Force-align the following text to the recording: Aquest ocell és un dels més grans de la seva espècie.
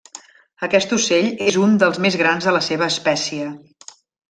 Aquest 0.67 0.95
ocell 0.97 1.27
és 1.51 1.59
un 1.65 1.77
dels 1.85 2.01
més 2.07 2.19
grans 2.23 2.49
de 2.49 2.55
la 2.57 2.65
seva 2.71 2.91
espècie. 2.97 3.53